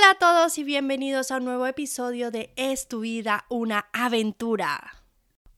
Hola 0.00 0.12
a 0.12 0.14
todos 0.14 0.56
y 0.56 0.64
bienvenidos 0.64 1.30
a 1.30 1.36
un 1.36 1.44
nuevo 1.44 1.66
episodio 1.66 2.30
de 2.30 2.54
Es 2.56 2.88
tu 2.88 3.00
vida 3.00 3.44
una 3.50 3.90
aventura. 3.92 4.94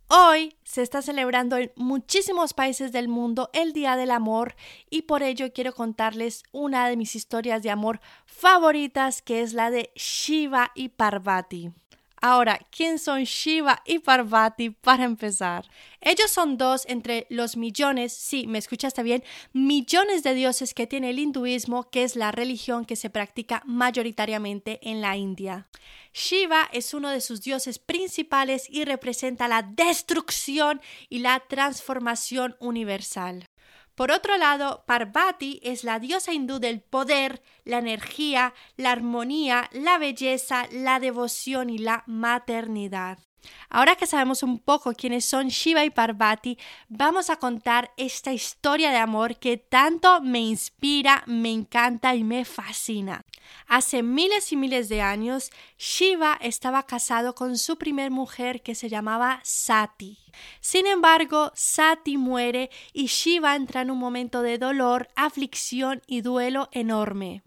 Hoy 0.08 0.57
se 0.65 0.83
está 0.83 1.00
celebrando 1.00 1.57
en 1.58 1.71
muchísimos 1.76 2.52
países 2.52 2.90
del 2.90 3.06
mundo 3.06 3.50
el 3.52 3.72
Día 3.72 3.94
del 3.94 4.10
Amor 4.10 4.56
y 4.90 5.02
por 5.02 5.22
ello 5.22 5.52
quiero 5.52 5.72
contarles 5.74 6.42
una 6.50 6.88
de 6.88 6.96
mis 6.96 7.14
historias 7.14 7.62
de 7.62 7.70
amor 7.70 8.00
favoritas 8.26 9.22
que 9.22 9.42
es 9.42 9.52
la 9.52 9.70
de 9.70 9.93
Shiva 9.95 10.72
y 10.74 10.88
Parvati. 10.88 11.70
Ahora, 12.25 12.61
¿quién 12.70 13.00
son 13.00 13.25
Shiva 13.25 13.82
y 13.84 13.98
Parvati 13.98 14.71
para 14.71 15.02
empezar? 15.02 15.68
Ellos 16.00 16.30
son 16.30 16.57
dos 16.57 16.84
entre 16.89 17.27
los 17.30 17.57
millones, 17.57 18.12
sí, 18.12 18.46
me 18.46 18.59
escuchaste 18.59 19.02
bien, 19.02 19.25
millones 19.52 20.22
de 20.22 20.32
dioses 20.35 20.72
que 20.72 20.86
tiene 20.86 21.11
el 21.11 21.18
hinduismo, 21.18 21.90
que 21.90 22.04
es 22.04 22.14
la 22.14 22.30
religión 22.30 22.85
que 22.85 22.95
se 22.95 23.11
practica 23.11 23.64
mayoritariamente 23.66 24.79
en 24.89 25.00
la 25.00 25.16
India. 25.16 25.66
Shiva 26.14 26.68
es 26.72 26.95
uno 26.95 27.11
de 27.11 27.21
sus 27.21 27.40
dioses 27.40 27.81
principales 27.81 28.68
y 28.70 28.84
representa 28.84 29.48
la 29.48 29.62
destrucción 29.62 30.81
y 31.09 31.18
la 31.18 31.40
transformación 31.48 32.55
universal. 32.61 33.48
Por 33.95 34.11
otro 34.11 34.39
lado, 34.39 34.84
Parvati 34.87 35.61
es 35.62 35.84
la 35.84 35.98
diosa 35.98 36.33
hindú 36.33 36.59
del 36.59 36.81
poder, 36.81 37.42
la 37.64 37.78
energía, 37.78 38.55
la 38.77 38.92
armonía, 38.92 39.69
la 39.73 39.98
belleza, 39.98 40.67
la 40.73 40.98
devoción 40.98 41.69
y 41.69 41.78
la 41.78 42.03
maternidad. 42.06 43.19
Ahora 43.69 43.97
que 43.97 44.06
sabemos 44.06 44.42
un 44.42 44.59
poco 44.59 44.92
quiénes 44.92 45.25
son 45.25 45.48
Shiva 45.48 45.84
y 45.84 45.91
Parvati, 45.91 46.59
vamos 46.89 47.31
a 47.31 47.37
contar 47.37 47.92
esta 47.97 48.33
historia 48.33 48.91
de 48.91 48.98
amor 48.98 49.37
que 49.37 49.56
tanto 49.56 50.20
me 50.20 50.41
inspira, 50.41 51.23
me 51.27 51.51
encanta 51.51 52.15
y 52.15 52.25
me 52.25 52.45
fascina. 52.45 53.25
Hace 53.67 54.03
miles 54.03 54.53
y 54.53 54.56
miles 54.56 54.89
de 54.89 55.03
años, 55.03 55.51
Shiva 55.78 56.39
estaba 56.41 56.84
casado 56.84 57.34
con 57.34 57.59
su 57.59 57.77
primer 57.77 58.11
mujer 58.11 58.62
que 58.62 58.75
se 58.75 58.89
llamaba 58.89 59.41
Sati. 59.43 60.19
Sin 60.61 60.87
embargo, 60.87 61.53
Sati 61.55 62.17
muere 62.17 62.71
y 62.93 63.06
Shiva 63.06 63.56
entra 63.56 63.83
en 63.83 63.91
un 63.91 63.99
momento 63.99 64.43
de 64.43 64.59
dolor, 64.59 65.09
aflicción 65.17 66.03
y 66.06 66.21
duelo 66.21 66.69
enorme 66.73 67.43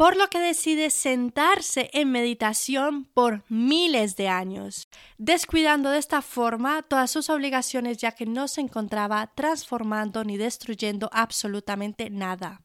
por 0.00 0.16
lo 0.16 0.30
que 0.30 0.40
decide 0.40 0.88
sentarse 0.88 1.90
en 1.92 2.10
meditación 2.10 3.04
por 3.04 3.44
miles 3.50 4.16
de 4.16 4.28
años, 4.28 4.88
descuidando 5.18 5.90
de 5.90 5.98
esta 5.98 6.22
forma 6.22 6.80
todas 6.80 7.10
sus 7.10 7.28
obligaciones 7.28 7.98
ya 7.98 8.12
que 8.12 8.24
no 8.24 8.48
se 8.48 8.62
encontraba 8.62 9.30
transformando 9.34 10.24
ni 10.24 10.38
destruyendo 10.38 11.10
absolutamente 11.12 12.08
nada. 12.08 12.62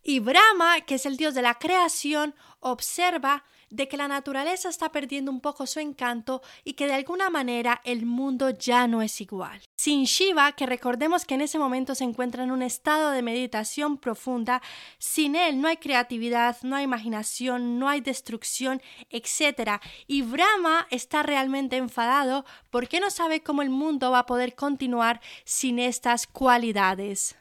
Y 0.00 0.20
Brahma, 0.20 0.80
que 0.82 0.94
es 0.94 1.06
el 1.06 1.16
dios 1.16 1.34
de 1.34 1.42
la 1.42 1.58
creación, 1.58 2.36
observa 2.60 3.42
de 3.70 3.88
que 3.88 3.96
la 3.96 4.08
naturaleza 4.08 4.68
está 4.68 4.90
perdiendo 4.90 5.30
un 5.30 5.40
poco 5.40 5.66
su 5.66 5.80
encanto 5.80 6.42
y 6.64 6.74
que 6.74 6.86
de 6.86 6.94
alguna 6.94 7.30
manera 7.30 7.80
el 7.84 8.06
mundo 8.06 8.50
ya 8.50 8.86
no 8.86 9.02
es 9.02 9.20
igual. 9.20 9.60
Sin 9.76 10.04
Shiva, 10.04 10.52
que 10.52 10.66
recordemos 10.66 11.24
que 11.24 11.34
en 11.34 11.42
ese 11.42 11.58
momento 11.58 11.94
se 11.94 12.04
encuentra 12.04 12.44
en 12.44 12.50
un 12.50 12.62
estado 12.62 13.10
de 13.10 13.22
meditación 13.22 13.98
profunda, 13.98 14.62
sin 14.98 15.36
él 15.36 15.60
no 15.60 15.68
hay 15.68 15.76
creatividad, 15.76 16.56
no 16.62 16.76
hay 16.76 16.84
imaginación, 16.84 17.78
no 17.78 17.88
hay 17.88 18.00
destrucción, 18.00 18.80
etc. 19.10 19.80
Y 20.06 20.22
Brahma 20.22 20.86
está 20.90 21.22
realmente 21.22 21.76
enfadado 21.76 22.44
porque 22.70 23.00
no 23.00 23.10
sabe 23.10 23.42
cómo 23.42 23.62
el 23.62 23.70
mundo 23.70 24.10
va 24.10 24.20
a 24.20 24.26
poder 24.26 24.54
continuar 24.54 25.20
sin 25.44 25.78
estas 25.78 26.26
cualidades. 26.26 27.36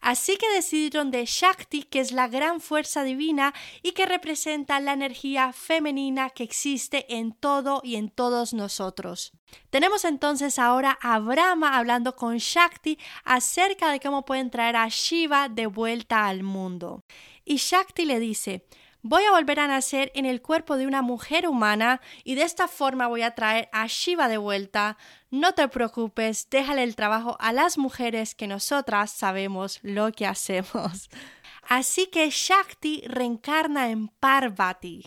Así 0.00 0.36
que 0.36 0.52
decidieron 0.52 1.10
de 1.10 1.24
Shakti, 1.24 1.84
que 1.84 2.00
es 2.00 2.12
la 2.12 2.28
gran 2.28 2.60
fuerza 2.60 3.02
divina 3.04 3.54
y 3.82 3.92
que 3.92 4.04
representa 4.04 4.78
la 4.80 4.92
energía 4.92 5.52
femenina 5.52 6.30
que 6.30 6.44
existe 6.44 7.06
en 7.16 7.32
todo 7.32 7.80
y 7.82 7.96
en 7.96 8.10
todos 8.10 8.52
nosotros. 8.52 9.32
Tenemos 9.70 10.04
entonces 10.04 10.58
ahora 10.58 10.98
a 11.00 11.18
Brahma 11.18 11.78
hablando 11.78 12.16
con 12.16 12.36
Shakti 12.36 12.98
acerca 13.24 13.90
de 13.90 14.00
cómo 14.00 14.24
pueden 14.24 14.50
traer 14.50 14.76
a 14.76 14.88
Shiva 14.88 15.48
de 15.48 15.66
vuelta 15.66 16.26
al 16.26 16.42
mundo. 16.42 17.04
Y 17.44 17.56
Shakti 17.56 18.04
le 18.04 18.18
dice, 18.18 18.66
voy 19.04 19.22
a 19.24 19.32
volver 19.32 19.60
a 19.60 19.68
nacer 19.68 20.10
en 20.14 20.24
el 20.24 20.40
cuerpo 20.40 20.78
de 20.78 20.86
una 20.86 21.02
mujer 21.02 21.46
humana 21.46 22.00
y 22.24 22.36
de 22.36 22.42
esta 22.42 22.68
forma 22.68 23.06
voy 23.06 23.20
a 23.20 23.34
traer 23.34 23.68
a 23.70 23.86
Shiva 23.86 24.28
de 24.28 24.38
vuelta. 24.38 24.96
No 25.30 25.52
te 25.52 25.68
preocupes, 25.68 26.48
déjale 26.50 26.82
el 26.82 26.96
trabajo 26.96 27.36
a 27.38 27.52
las 27.52 27.76
mujeres 27.76 28.34
que 28.34 28.46
nosotras 28.46 29.10
sabemos 29.10 29.78
lo 29.82 30.10
que 30.10 30.26
hacemos. 30.26 31.10
Así 31.68 32.06
que 32.06 32.30
Shakti 32.30 33.02
reencarna 33.06 33.90
en 33.90 34.08
Parvati. 34.08 35.04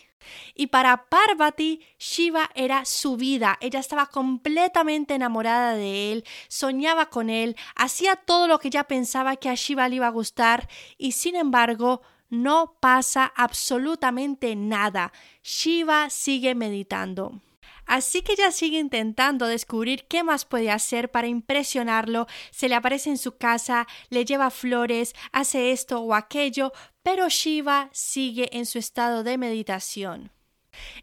Y 0.54 0.68
para 0.68 1.06
Parvati, 1.06 1.82
Shiva 1.98 2.52
era 2.54 2.86
su 2.86 3.18
vida. 3.18 3.58
Ella 3.62 3.80
estaba 3.80 4.08
completamente 4.08 5.16
enamorada 5.16 5.74
de 5.74 6.12
él, 6.12 6.24
soñaba 6.50 7.10
con 7.10 7.32
él, 7.32 7.56
hacía 7.76 8.16
todo 8.16 8.48
lo 8.48 8.60
que 8.60 8.68
ella 8.68 8.84
pensaba 8.84 9.38
que 9.38 9.50
a 9.50 9.56
Shiva 9.56 9.90
le 9.90 9.96
iba 9.96 10.08
a 10.08 10.12
gustar 10.12 10.70
y 11.00 11.14
sin 11.14 11.36
embargo 11.36 12.02
no 12.30 12.78
pasa 12.80 13.32
absolutamente 13.36 14.56
nada. 14.56 15.12
Shiva 15.44 16.10
sigue 16.10 16.56
meditando. 16.56 17.42
Así 17.86 18.22
que 18.22 18.34
ella 18.34 18.52
sigue 18.52 18.80
intentando 18.80 19.48
descubrir 19.48 20.08
qué 20.08 20.22
más 20.22 20.44
puede 20.44 20.70
hacer 20.72 21.10
para 21.10 21.28
impresionarlo, 21.28 22.28
se 22.52 22.68
le 22.68 22.76
aparece 22.76 23.10
en 23.10 23.18
su 23.18 23.38
casa, 23.38 23.88
le 24.10 24.26
lleva 24.26 24.50
flores, 24.50 25.16
hace 25.32 25.72
esto 25.72 26.02
o 26.02 26.14
aquello, 26.14 26.74
pero 27.02 27.30
Shiva 27.30 27.90
sigue 27.94 28.50
en 28.52 28.66
su 28.66 28.78
estado 28.78 29.24
de 29.24 29.38
meditación. 29.38 30.32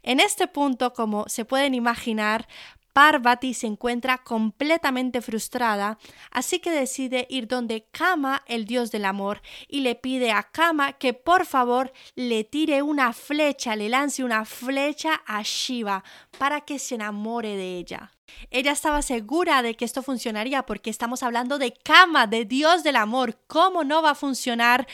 En 0.03 0.19
este 0.19 0.47
punto, 0.47 0.93
como 0.93 1.25
se 1.27 1.43
pueden 1.43 1.73
imaginar, 1.73 2.47
Parvati 2.95 3.53
se 3.53 3.67
encuentra 3.67 4.19
completamente 4.19 5.21
frustrada, 5.21 5.97
así 6.31 6.59
que 6.59 6.71
decide 6.71 7.27
ir 7.29 7.45
donde 7.45 7.89
Kama, 7.91 8.41
el 8.47 8.63
dios 8.63 8.89
del 8.89 9.03
amor, 9.03 9.41
y 9.67 9.81
le 9.81 9.95
pide 9.95 10.31
a 10.31 10.43
Kama 10.43 10.93
que 10.93 11.13
por 11.13 11.45
favor 11.45 11.91
le 12.15 12.45
tire 12.45 12.81
una 12.83 13.11
flecha, 13.11 13.75
le 13.75 13.89
lance 13.89 14.23
una 14.23 14.45
flecha 14.45 15.21
a 15.27 15.41
Shiva 15.43 16.05
para 16.39 16.61
que 16.61 16.79
se 16.79 16.95
enamore 16.95 17.57
de 17.57 17.77
ella. 17.79 18.13
Ella 18.49 18.71
estaba 18.71 19.01
segura 19.01 19.61
de 19.61 19.75
que 19.75 19.83
esto 19.83 20.01
funcionaría 20.01 20.65
porque 20.65 20.89
estamos 20.89 21.21
hablando 21.21 21.57
de 21.57 21.73
Kama, 21.73 22.27
de 22.27 22.45
dios 22.45 22.81
del 22.83 22.95
amor. 22.95 23.37
¿Cómo 23.47 23.83
no 23.83 24.01
va 24.01 24.11
a 24.11 24.15
funcionar? 24.15 24.87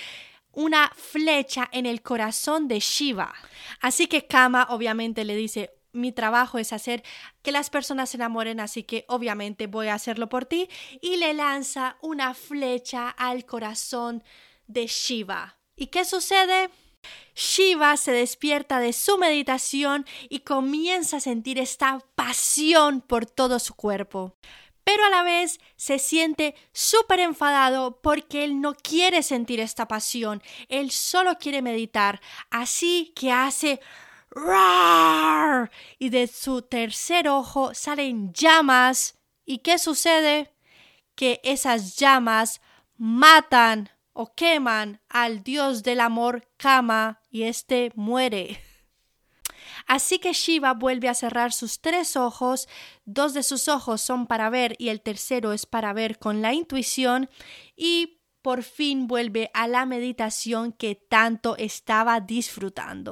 una 0.53 0.91
flecha 0.97 1.69
en 1.71 1.85
el 1.85 2.01
corazón 2.01 2.67
de 2.67 2.81
Shiva. 2.81 3.33
Así 3.79 4.07
que 4.07 4.27
Kama 4.27 4.67
obviamente 4.69 5.23
le 5.23 5.37
dice, 5.37 5.71
mi 5.93 6.11
trabajo 6.11 6.57
es 6.57 6.73
hacer 6.73 7.03
que 7.41 7.51
las 7.51 7.69
personas 7.69 8.09
se 8.09 8.17
enamoren, 8.17 8.59
así 8.59 8.83
que 8.83 9.05
obviamente 9.07 9.67
voy 9.67 9.87
a 9.87 9.95
hacerlo 9.95 10.29
por 10.29 10.45
ti. 10.45 10.69
Y 11.01 11.17
le 11.17 11.33
lanza 11.33 11.97
una 12.01 12.33
flecha 12.33 13.09
al 13.09 13.45
corazón 13.45 14.23
de 14.67 14.87
Shiva. 14.87 15.57
¿Y 15.75 15.87
qué 15.87 16.05
sucede? 16.05 16.69
Shiva 17.35 17.97
se 17.97 18.11
despierta 18.11 18.79
de 18.79 18.93
su 18.93 19.17
meditación 19.17 20.05
y 20.29 20.41
comienza 20.41 21.17
a 21.17 21.21
sentir 21.21 21.57
esta 21.59 21.99
pasión 22.15 23.01
por 23.01 23.25
todo 23.25 23.59
su 23.59 23.73
cuerpo. 23.73 24.35
Pero 24.83 25.05
a 25.05 25.09
la 25.09 25.23
vez 25.23 25.59
se 25.75 25.99
siente 25.99 26.55
súper 26.73 27.19
enfadado 27.19 28.01
porque 28.01 28.43
él 28.43 28.61
no 28.61 28.73
quiere 28.73 29.23
sentir 29.23 29.59
esta 29.59 29.87
pasión, 29.87 30.41
él 30.69 30.91
solo 30.91 31.37
quiere 31.37 31.61
meditar. 31.61 32.19
Así 32.49 33.13
que 33.15 33.31
hace 33.31 33.79
y 35.99 36.09
de 36.09 36.27
su 36.27 36.61
tercer 36.61 37.27
ojo 37.27 37.73
salen 37.73 38.33
llamas. 38.33 39.17
¿Y 39.45 39.59
qué 39.59 39.77
sucede? 39.77 40.53
Que 41.15 41.41
esas 41.43 41.97
llamas 41.97 42.61
matan 42.97 43.89
o 44.13 44.33
queman 44.33 45.01
al 45.09 45.43
dios 45.43 45.83
del 45.83 45.99
amor 45.99 46.47
Kama 46.57 47.21
y 47.29 47.43
éste 47.43 47.91
muere. 47.95 48.61
Así 49.87 50.19
que 50.19 50.33
Shiva 50.33 50.73
vuelve 50.73 51.09
a 51.09 51.13
cerrar 51.13 51.51
sus 51.51 51.81
tres 51.81 52.15
ojos, 52.15 52.67
dos 53.05 53.33
de 53.33 53.43
sus 53.43 53.67
ojos 53.67 54.01
son 54.01 54.27
para 54.27 54.49
ver 54.49 54.75
y 54.77 54.89
el 54.89 55.01
tercero 55.01 55.53
es 55.53 55.65
para 55.65 55.91
ver 55.93 56.19
con 56.19 56.41
la 56.41 56.53
intuición 56.53 57.29
y 57.75 58.21
por 58.41 58.63
fin 58.63 59.07
vuelve 59.07 59.49
a 59.53 59.67
la 59.67 59.85
meditación 59.85 60.71
que 60.71 60.95
tanto 60.95 61.57
estaba 61.57 62.19
disfrutando. 62.19 63.11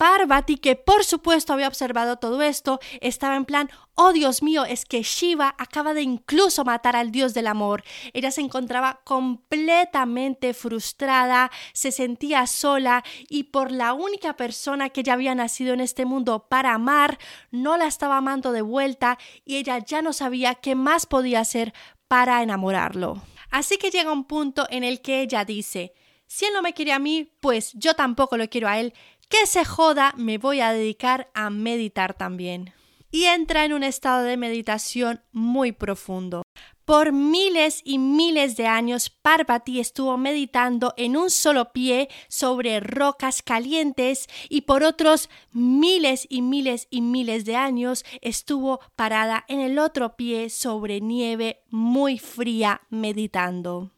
Parvati, 0.00 0.56
que 0.56 0.76
por 0.76 1.04
supuesto 1.04 1.52
había 1.52 1.68
observado 1.68 2.16
todo 2.16 2.40
esto, 2.40 2.80
estaba 3.02 3.36
en 3.36 3.44
plan, 3.44 3.68
oh 3.94 4.14
Dios 4.14 4.42
mío, 4.42 4.64
es 4.64 4.86
que 4.86 5.02
Shiva 5.02 5.54
acaba 5.58 5.92
de 5.92 6.00
incluso 6.00 6.64
matar 6.64 6.96
al 6.96 7.12
dios 7.12 7.34
del 7.34 7.46
amor. 7.46 7.84
Ella 8.14 8.30
se 8.30 8.40
encontraba 8.40 9.02
completamente 9.04 10.54
frustrada, 10.54 11.50
se 11.74 11.92
sentía 11.92 12.46
sola 12.46 13.04
y 13.28 13.42
por 13.42 13.72
la 13.72 13.92
única 13.92 14.38
persona 14.38 14.88
que 14.88 15.02
ya 15.02 15.12
había 15.12 15.34
nacido 15.34 15.74
en 15.74 15.80
este 15.80 16.06
mundo 16.06 16.46
para 16.48 16.72
amar, 16.72 17.18
no 17.50 17.76
la 17.76 17.86
estaba 17.86 18.16
amando 18.16 18.52
de 18.52 18.62
vuelta 18.62 19.18
y 19.44 19.56
ella 19.56 19.80
ya 19.84 20.00
no 20.00 20.14
sabía 20.14 20.54
qué 20.54 20.74
más 20.74 21.04
podía 21.04 21.40
hacer 21.40 21.74
para 22.08 22.42
enamorarlo. 22.42 23.20
Así 23.50 23.76
que 23.76 23.90
llega 23.90 24.14
un 24.14 24.24
punto 24.24 24.66
en 24.70 24.82
el 24.82 25.02
que 25.02 25.20
ella 25.20 25.44
dice, 25.44 25.92
si 26.32 26.44
él 26.44 26.52
no 26.54 26.62
me 26.62 26.74
quiere 26.74 26.92
a 26.92 27.00
mí, 27.00 27.32
pues 27.40 27.72
yo 27.74 27.94
tampoco 27.94 28.36
lo 28.36 28.48
quiero 28.48 28.68
a 28.68 28.78
él. 28.78 28.94
Que 29.30 29.46
se 29.46 29.64
joda, 29.64 30.12
me 30.16 30.36
voy 30.36 30.60
a 30.60 30.72
dedicar 30.72 31.30
a 31.34 31.48
meditar 31.48 32.14
también. 32.14 32.74
Y 33.12 33.24
entra 33.24 33.64
en 33.64 33.72
un 33.72 33.82
estado 33.82 34.24
de 34.24 34.36
meditación 34.36 35.22
muy 35.32 35.72
profundo. 35.72 36.42
Por 36.84 37.12
miles 37.12 37.80
y 37.84 37.98
miles 37.98 38.56
de 38.56 38.66
años, 38.66 39.10
Parvati 39.10 39.78
estuvo 39.78 40.16
meditando 40.16 40.92
en 40.96 41.16
un 41.16 41.30
solo 41.30 41.72
pie 41.72 42.08
sobre 42.28 42.80
rocas 42.80 43.42
calientes 43.42 44.26
y 44.48 44.62
por 44.62 44.82
otros 44.82 45.30
miles 45.52 46.26
y 46.28 46.42
miles 46.42 46.88
y 46.90 47.00
miles 47.00 47.44
de 47.44 47.54
años 47.54 48.04
estuvo 48.20 48.80
parada 48.96 49.44
en 49.46 49.60
el 49.60 49.78
otro 49.78 50.16
pie 50.16 50.50
sobre 50.50 51.00
nieve 51.00 51.62
muy 51.70 52.18
fría 52.18 52.82
meditando. 52.90 53.92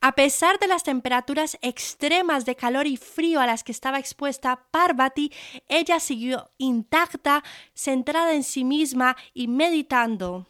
A 0.00 0.12
pesar 0.12 0.58
de 0.58 0.68
las 0.68 0.82
temperaturas 0.82 1.58
extremas 1.62 2.44
de 2.44 2.56
calor 2.56 2.86
y 2.86 2.96
frío 2.96 3.40
a 3.40 3.46
las 3.46 3.64
que 3.64 3.72
estaba 3.72 3.98
expuesta 3.98 4.66
Parvati, 4.70 5.32
ella 5.68 6.00
siguió 6.00 6.50
intacta, 6.58 7.42
centrada 7.74 8.34
en 8.34 8.44
sí 8.44 8.64
misma 8.64 9.16
y 9.34 9.48
meditando 9.48 10.46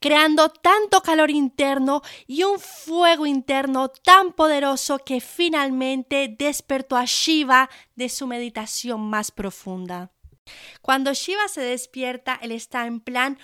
creando 0.00 0.48
tanto 0.48 1.00
calor 1.00 1.30
interno 1.30 2.02
y 2.26 2.42
un 2.42 2.58
fuego 2.58 3.26
interno 3.26 3.88
tan 3.88 4.32
poderoso 4.32 4.98
que 4.98 5.20
finalmente 5.20 6.34
despertó 6.38 6.96
a 6.96 7.04
Shiva 7.04 7.70
de 7.94 8.08
su 8.08 8.26
meditación 8.26 9.00
más 9.00 9.30
profunda. 9.30 10.10
Cuando 10.82 11.12
Shiva 11.12 11.46
se 11.48 11.60
despierta, 11.60 12.38
él 12.42 12.52
está 12.52 12.86
en 12.86 13.00
plan, 13.00 13.38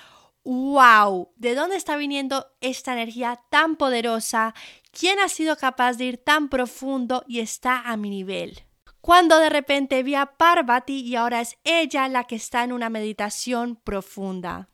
wow, 0.47 1.33
¿de 1.37 1.55
dónde 1.57 1.77
está 1.77 1.97
viniendo 1.97 2.47
esta 2.61 2.93
energía 2.93 3.41
tan 3.51 3.77
poderosa? 3.77 4.55
¿Quién 4.93 5.19
ha 5.19 5.29
sido 5.29 5.57
capaz 5.57 5.95
de 5.95 6.05
ir 6.05 6.19
tan 6.19 6.49
profundo 6.49 7.25
y 7.27 7.41
está 7.41 7.81
a 7.81 7.97
mi 7.97 8.11
nivel? 8.11 8.63
Cuando 9.01 9.39
de 9.39 9.51
repente 9.51 10.03
vi 10.03 10.15
a 10.15 10.27
Parvati 10.27 11.01
y 11.01 11.17
ahora 11.17 11.41
es 11.41 11.59
ella 11.65 12.09
la 12.09 12.25
que 12.25 12.37
está 12.37 12.65
en 12.65 12.73
una 12.73 12.91
meditación 12.91 13.77
profunda. 13.77 14.69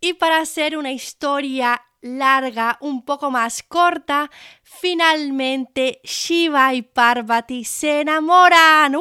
Y 0.00 0.14
para 0.14 0.40
hacer 0.40 0.76
una 0.76 0.92
historia 0.92 1.82
larga, 2.00 2.78
un 2.80 3.04
poco 3.04 3.30
más 3.30 3.64
corta, 3.64 4.30
finalmente 4.62 6.00
Shiva 6.04 6.74
y 6.74 6.82
Parvati 6.82 7.64
se 7.64 8.02
enamoran. 8.02 8.96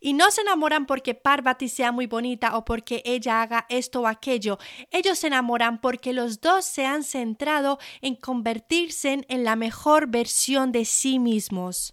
Y 0.00 0.12
no 0.12 0.30
se 0.30 0.42
enamoran 0.42 0.86
porque 0.86 1.14
Parvati 1.14 1.68
sea 1.68 1.92
muy 1.92 2.06
bonita 2.06 2.56
o 2.56 2.64
porque 2.64 3.02
ella 3.04 3.42
haga 3.42 3.66
esto 3.68 4.02
o 4.02 4.06
aquello. 4.06 4.58
Ellos 4.90 5.18
se 5.18 5.28
enamoran 5.28 5.80
porque 5.80 6.12
los 6.12 6.40
dos 6.40 6.64
se 6.64 6.86
han 6.86 7.02
centrado 7.02 7.78
en 8.02 8.14
convertirse 8.14 9.24
en 9.26 9.44
la 9.44 9.56
mejor 9.56 10.08
versión 10.08 10.72
de 10.72 10.84
sí 10.84 11.18
mismos. 11.18 11.92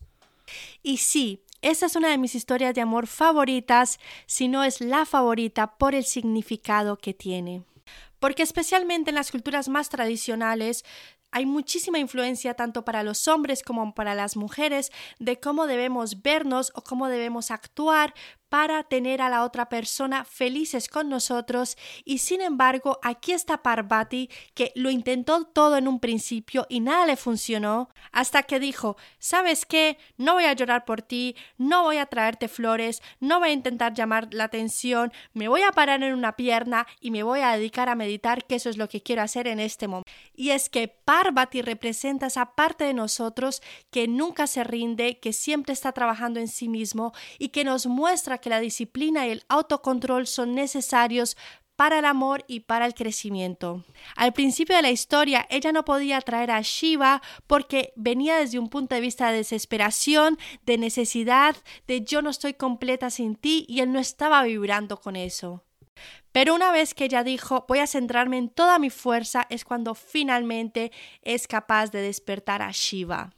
Y 0.83 0.97
sí, 0.97 1.43
esa 1.61 1.85
es 1.85 1.95
una 1.95 2.09
de 2.09 2.17
mis 2.17 2.35
historias 2.35 2.73
de 2.73 2.81
amor 2.81 3.07
favoritas, 3.07 3.99
si 4.25 4.47
no 4.47 4.63
es 4.63 4.81
la 4.81 5.05
favorita 5.05 5.77
por 5.77 5.93
el 5.93 6.03
significado 6.03 6.97
que 6.97 7.13
tiene. 7.13 7.63
Porque 8.19 8.43
especialmente 8.43 9.11
en 9.11 9.15
las 9.15 9.31
culturas 9.31 9.69
más 9.69 9.89
tradicionales 9.89 10.83
hay 11.31 11.45
muchísima 11.45 11.99
influencia 11.99 12.53
tanto 12.53 12.83
para 12.83 13.03
los 13.03 13.27
hombres 13.27 13.63
como 13.63 13.93
para 13.93 14.15
las 14.15 14.35
mujeres 14.35 14.91
de 15.19 15.39
cómo 15.39 15.65
debemos 15.65 16.21
vernos 16.21 16.71
o 16.75 16.81
cómo 16.81 17.07
debemos 17.07 17.51
actuar 17.51 18.13
para 18.51 18.83
tener 18.83 19.21
a 19.21 19.29
la 19.29 19.45
otra 19.45 19.69
persona 19.69 20.25
felices 20.25 20.89
con 20.89 21.07
nosotros. 21.07 21.77
Y 22.03 22.17
sin 22.17 22.41
embargo 22.41 22.99
aquí 23.01 23.31
está 23.31 23.63
Parvati 23.63 24.29
que 24.53 24.73
lo 24.75 24.89
intentó 24.89 25.45
todo 25.45 25.77
en 25.77 25.87
un 25.87 26.01
principio 26.01 26.67
y 26.67 26.81
nada 26.81 27.05
le 27.05 27.15
funcionó 27.15 27.87
hasta 28.11 28.43
que 28.43 28.59
dijo 28.59 28.97
sabes 29.19 29.65
qué 29.65 29.97
no 30.17 30.33
voy 30.33 30.43
a 30.43 30.53
llorar 30.53 30.83
por 30.83 31.01
ti 31.01 31.37
no 31.57 31.83
voy 31.83 31.97
a 31.97 32.07
traerte 32.07 32.49
flores 32.49 33.01
no 33.21 33.39
voy 33.39 33.49
a 33.49 33.53
intentar 33.53 33.93
llamar 33.93 34.27
la 34.33 34.45
atención 34.45 35.13
me 35.33 35.47
voy 35.47 35.61
a 35.61 35.71
parar 35.71 36.03
en 36.03 36.13
una 36.13 36.35
pierna 36.35 36.87
y 36.99 37.11
me 37.11 37.23
voy 37.23 37.39
a 37.39 37.55
dedicar 37.55 37.87
a 37.87 37.95
meditar 37.95 38.45
que 38.45 38.55
eso 38.55 38.69
es 38.69 38.77
lo 38.77 38.89
que 38.89 39.01
quiero 39.01 39.21
hacer 39.21 39.47
en 39.47 39.61
este 39.61 39.87
momento 39.87 40.11
y 40.35 40.49
es 40.49 40.69
que 40.69 40.89
Parvati 40.89 41.61
representa 41.61 42.27
esa 42.27 42.53
parte 42.53 42.83
de 42.83 42.93
nosotros 42.93 43.61
que 43.91 44.09
nunca 44.09 44.45
se 44.47 44.65
rinde 44.65 45.19
que 45.19 45.31
siempre 45.31 45.71
está 45.71 45.93
trabajando 45.93 46.41
en 46.41 46.49
sí 46.49 46.67
mismo 46.67 47.13
y 47.39 47.49
que 47.49 47.63
nos 47.63 47.85
muestra 47.85 48.40
que 48.41 48.49
la 48.49 48.59
disciplina 48.59 49.27
y 49.27 49.31
el 49.31 49.43
autocontrol 49.47 50.27
son 50.27 50.55
necesarios 50.55 51.37
para 51.81 51.97
el 51.97 52.05
amor 52.05 52.43
y 52.47 52.59
para 52.59 52.85
el 52.85 52.93
crecimiento. 52.93 53.83
Al 54.15 54.33
principio 54.33 54.75
de 54.75 54.83
la 54.83 54.91
historia, 54.91 55.47
ella 55.49 55.71
no 55.71 55.83
podía 55.83 56.17
atraer 56.17 56.51
a 56.51 56.61
Shiva 56.61 57.23
porque 57.47 57.91
venía 57.95 58.37
desde 58.37 58.59
un 58.59 58.69
punto 58.69 58.93
de 58.93 59.01
vista 59.01 59.31
de 59.31 59.37
desesperación, 59.37 60.37
de 60.63 60.77
necesidad, 60.77 61.55
de 61.87 62.01
yo 62.01 62.21
no 62.21 62.29
estoy 62.29 62.53
completa 62.53 63.09
sin 63.09 63.35
ti 63.35 63.65
y 63.67 63.79
él 63.79 63.91
no 63.91 63.97
estaba 63.99 64.43
vibrando 64.43 64.97
con 64.97 65.15
eso. 65.15 65.63
Pero 66.31 66.53
una 66.53 66.71
vez 66.71 66.93
que 66.93 67.05
ella 67.05 67.23
dijo 67.23 67.65
voy 67.67 67.79
a 67.79 67.87
centrarme 67.87 68.37
en 68.37 68.49
toda 68.49 68.77
mi 68.77 68.91
fuerza 68.91 69.47
es 69.49 69.65
cuando 69.65 69.95
finalmente 69.95 70.91
es 71.23 71.47
capaz 71.47 71.91
de 71.91 72.01
despertar 72.01 72.61
a 72.61 72.69
Shiva 72.71 73.33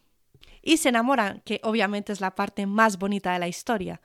y 0.63 0.77
se 0.77 0.89
enamoran, 0.89 1.42
que 1.45 1.60
obviamente 1.63 2.13
es 2.13 2.21
la 2.21 2.36
parte 2.36 2.65
más 2.65 2.98
bonita 2.98 3.33
de 3.33 3.39
la 3.39 3.48
historia. 3.48 4.01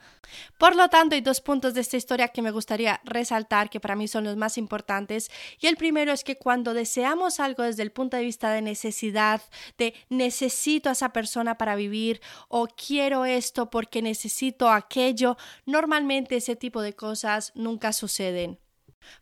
Por 0.59 0.77
lo 0.77 0.89
tanto, 0.89 1.15
hay 1.15 1.21
dos 1.21 1.41
puntos 1.41 1.73
de 1.73 1.81
esta 1.81 1.97
historia 1.97 2.29
que 2.29 2.43
me 2.43 2.51
gustaría 2.51 3.01
resaltar, 3.05 3.71
que 3.71 3.81
para 3.81 3.97
mí 3.97 4.09
son 4.09 4.25
los 4.25 4.37
más 4.37 4.59
importantes. 4.59 5.31
Y 5.61 5.69
el 5.69 5.77
primero 5.77 6.13
es 6.13 6.25
que 6.25 6.37
cuando 6.37 6.75
deseamos 6.75 7.41
algo 7.41 7.63
desde 7.63 7.83
el 7.85 7.93
punto 7.93 8.17
de 8.17 8.25
vista 8.25 8.51
de 8.51 8.61
necesidad, 8.61 9.41
de 9.79 9.95
necesito 10.09 10.89
a 10.89 10.93
esa 10.93 11.13
persona 11.13 11.57
para 11.57 11.77
vivir 11.77 12.21
o 12.49 12.67
quiero 12.67 13.25
esto 13.25 13.71
porque 13.71 14.03
necesito 14.03 14.71
aquello, 14.71 15.37
normalmente 15.65 16.37
ese 16.37 16.57
tipo 16.57 16.83
de 16.83 16.95
cosas 16.95 17.53
nunca 17.55 17.93
suceden 17.93 18.59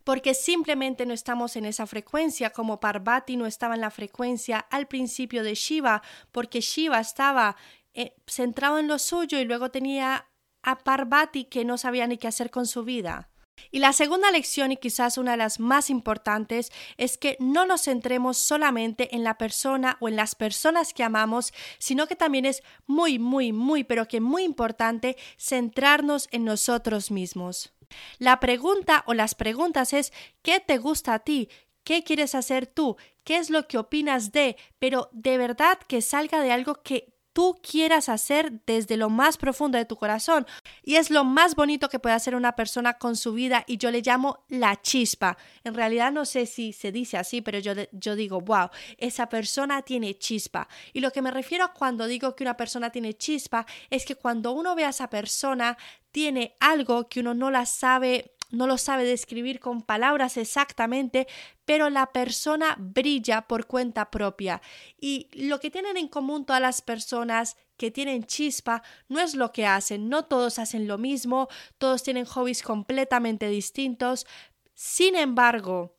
porque 0.04 0.34
simplemente 0.34 1.06
no 1.06 1.14
estamos 1.14 1.56
en 1.56 1.64
esa 1.64 1.86
frecuencia, 1.86 2.50
como 2.50 2.80
Parvati 2.80 3.36
no 3.36 3.46
estaba 3.46 3.74
en 3.74 3.80
la 3.80 3.90
frecuencia 3.90 4.58
al 4.58 4.86
principio 4.86 5.42
de 5.42 5.54
Shiva, 5.54 6.02
porque 6.32 6.60
Shiva 6.60 7.00
estaba 7.00 7.56
eh, 7.94 8.14
centrado 8.26 8.78
en 8.78 8.88
lo 8.88 8.98
suyo 8.98 9.38
y 9.38 9.44
luego 9.44 9.70
tenía 9.70 10.28
a 10.62 10.78
Parvati 10.78 11.44
que 11.44 11.64
no 11.64 11.78
sabía 11.78 12.06
ni 12.06 12.18
qué 12.18 12.28
hacer 12.28 12.50
con 12.50 12.66
su 12.66 12.84
vida. 12.84 13.30
Y 13.70 13.78
la 13.78 13.92
segunda 13.92 14.30
lección, 14.30 14.72
y 14.72 14.76
quizás 14.76 15.18
una 15.18 15.32
de 15.32 15.38
las 15.38 15.60
más 15.60 15.90
importantes, 15.90 16.70
es 16.98 17.16
que 17.18 17.36
no 17.40 17.66
nos 17.66 17.84
centremos 17.84 18.36
solamente 18.36 19.14
en 19.14 19.24
la 19.24 19.38
persona 19.38 19.96
o 20.00 20.08
en 20.08 20.16
las 20.16 20.34
personas 20.34 20.92
que 20.92 21.02
amamos, 21.02 21.52
sino 21.78 22.06
que 22.06 22.16
también 22.16 22.44
es 22.44 22.62
muy, 22.86 23.18
muy, 23.18 23.52
muy, 23.52 23.84
pero 23.84 24.08
que 24.08 24.20
muy 24.20 24.44
importante 24.44 25.16
centrarnos 25.38 26.28
en 26.32 26.44
nosotros 26.44 27.10
mismos. 27.10 27.72
La 28.18 28.40
pregunta 28.40 29.04
o 29.06 29.14
las 29.14 29.34
preguntas 29.34 29.92
es 29.92 30.12
¿qué 30.42 30.60
te 30.60 30.78
gusta 30.78 31.14
a 31.14 31.18
ti? 31.20 31.48
¿Qué 31.84 32.02
quieres 32.02 32.34
hacer 32.34 32.66
tú? 32.66 32.96
¿Qué 33.24 33.36
es 33.36 33.50
lo 33.50 33.68
que 33.68 33.78
opinas 33.78 34.32
de? 34.32 34.56
Pero 34.78 35.08
de 35.12 35.38
verdad 35.38 35.78
que 35.86 36.02
salga 36.02 36.40
de 36.42 36.52
algo 36.52 36.82
que 36.82 37.15
tú 37.36 37.54
quieras 37.60 38.08
hacer 38.08 38.62
desde 38.64 38.96
lo 38.96 39.10
más 39.10 39.36
profundo 39.36 39.76
de 39.76 39.84
tu 39.84 39.96
corazón. 39.96 40.46
Y 40.82 40.94
es 40.94 41.10
lo 41.10 41.22
más 41.22 41.54
bonito 41.54 41.90
que 41.90 41.98
puede 41.98 42.14
hacer 42.14 42.34
una 42.34 42.56
persona 42.56 42.94
con 42.94 43.14
su 43.14 43.34
vida 43.34 43.62
y 43.66 43.76
yo 43.76 43.90
le 43.90 44.00
llamo 44.00 44.46
la 44.48 44.80
chispa. 44.80 45.36
En 45.62 45.74
realidad 45.74 46.10
no 46.12 46.24
sé 46.24 46.46
si 46.46 46.72
se 46.72 46.92
dice 46.92 47.18
así, 47.18 47.42
pero 47.42 47.58
yo, 47.58 47.74
yo 47.92 48.16
digo, 48.16 48.40
wow, 48.40 48.70
esa 48.96 49.28
persona 49.28 49.82
tiene 49.82 50.14
chispa. 50.14 50.66
Y 50.94 51.00
lo 51.00 51.10
que 51.10 51.20
me 51.20 51.30
refiero 51.30 51.70
cuando 51.74 52.06
digo 52.06 52.34
que 52.34 52.42
una 52.42 52.56
persona 52.56 52.88
tiene 52.88 53.12
chispa 53.12 53.66
es 53.90 54.06
que 54.06 54.14
cuando 54.16 54.52
uno 54.52 54.74
ve 54.74 54.86
a 54.86 54.88
esa 54.88 55.10
persona 55.10 55.76
tiene 56.12 56.56
algo 56.58 57.06
que 57.06 57.20
uno 57.20 57.34
no 57.34 57.50
la 57.50 57.66
sabe 57.66 58.35
no 58.50 58.66
lo 58.66 58.78
sabe 58.78 59.04
describir 59.04 59.60
con 59.60 59.82
palabras 59.82 60.36
exactamente, 60.36 61.26
pero 61.64 61.90
la 61.90 62.12
persona 62.12 62.76
brilla 62.78 63.42
por 63.42 63.66
cuenta 63.66 64.10
propia. 64.10 64.62
Y 65.00 65.28
lo 65.32 65.60
que 65.60 65.70
tienen 65.70 65.96
en 65.96 66.08
común 66.08 66.44
todas 66.44 66.62
las 66.62 66.82
personas 66.82 67.56
que 67.76 67.90
tienen 67.90 68.24
chispa 68.24 68.82
no 69.08 69.20
es 69.20 69.34
lo 69.34 69.52
que 69.52 69.66
hacen, 69.66 70.08
no 70.08 70.24
todos 70.24 70.58
hacen 70.58 70.86
lo 70.86 70.98
mismo, 70.98 71.48
todos 71.78 72.02
tienen 72.02 72.24
hobbies 72.24 72.62
completamente 72.62 73.48
distintos. 73.48 74.26
Sin 74.74 75.16
embargo, 75.16 75.95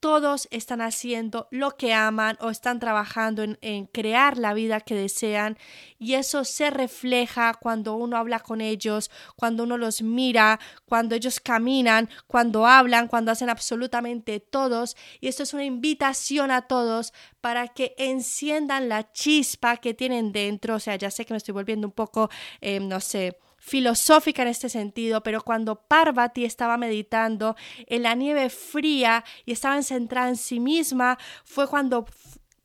todos 0.00 0.48
están 0.50 0.80
haciendo 0.80 1.48
lo 1.50 1.76
que 1.76 1.92
aman 1.92 2.36
o 2.40 2.50
están 2.50 2.78
trabajando 2.78 3.42
en, 3.42 3.86
crear 3.86 4.38
la 4.38 4.54
vida 4.54 4.80
que 4.80 4.94
desean 4.94 5.58
y 5.98 6.14
eso 6.14 6.44
se 6.44 6.70
refleja 6.70 7.54
cuando 7.54 7.94
uno 7.94 8.16
habla 8.16 8.40
con 8.40 8.60
ellos, 8.60 9.10
cuando 9.36 9.64
uno 9.64 9.76
los 9.76 10.02
mira, 10.02 10.60
cuando 10.84 11.14
ellos 11.14 11.40
caminan, 11.40 12.08
cuando 12.26 12.66
hablan, 12.66 13.08
cuando 13.08 13.32
hacen 13.32 13.50
absolutamente 13.50 14.40
todos. 14.40 14.96
Y 15.20 15.28
esto 15.28 15.42
es 15.42 15.54
una 15.54 15.64
invitación 15.64 16.50
a 16.50 16.62
todos 16.62 17.12
para 17.40 17.68
que 17.68 17.94
enciendan 17.98 18.88
la 18.88 19.12
chispa 19.12 19.78
que 19.78 19.94
tienen 19.94 20.32
dentro, 20.32 20.76
o 20.76 20.80
sea, 20.80 20.96
ya 20.96 21.10
sé 21.10 21.24
que 21.24 21.34
me 21.34 21.38
estoy 21.38 21.54
volviendo 21.54 21.86
un 21.86 21.92
poco, 21.92 22.30
eh, 22.60 22.78
no 22.80 23.00
sé, 23.00 23.38
filosófica 23.68 24.42
en 24.42 24.48
este 24.48 24.68
sentido, 24.68 25.22
pero 25.22 25.42
cuando 25.42 25.76
Parvati 25.76 26.44
estaba 26.44 26.76
meditando 26.76 27.54
en 27.86 28.02
la 28.02 28.14
nieve 28.14 28.48
fría 28.50 29.24
y 29.44 29.52
estaba 29.52 29.80
centrada 29.82 30.28
en 30.28 30.36
sí 30.36 30.58
misma, 30.58 31.18
fue 31.44 31.68
cuando 31.68 32.06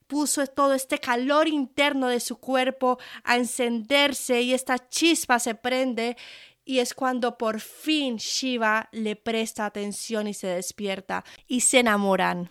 puso 0.07 0.45
todo 0.47 0.73
este 0.73 0.99
calor 0.99 1.47
interno 1.47 2.07
de 2.07 2.19
su 2.19 2.37
cuerpo 2.37 2.99
a 3.23 3.35
encenderse 3.35 4.41
y 4.41 4.53
esta 4.53 4.77
chispa 4.89 5.39
se 5.39 5.55
prende 5.55 6.17
y 6.65 6.79
es 6.79 6.93
cuando 6.93 7.37
por 7.37 7.59
fin 7.59 8.17
Shiva 8.17 8.89
le 8.91 9.15
presta 9.15 9.65
atención 9.65 10.27
y 10.27 10.33
se 10.33 10.47
despierta 10.47 11.23
y 11.47 11.61
se 11.61 11.79
enamoran. 11.79 12.49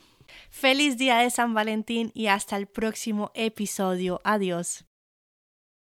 Feliz 0.50 0.98
día 0.98 1.18
de 1.18 1.30
San 1.30 1.54
Valentín 1.54 2.10
y 2.14 2.26
hasta 2.26 2.56
el 2.56 2.66
próximo 2.66 3.30
episodio. 3.34 4.20
Adiós. 4.24 4.84